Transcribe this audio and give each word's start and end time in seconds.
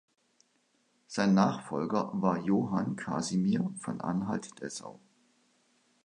Sein 1.05 1.35
Nachfolger 1.35 2.09
war 2.15 2.39
Johann 2.39 2.95
Kasimir 2.95 3.69
von 3.77 4.01
Anhalt-Dessau. 4.01 4.99